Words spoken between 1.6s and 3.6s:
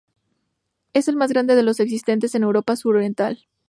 los existentes en Europa suroriental.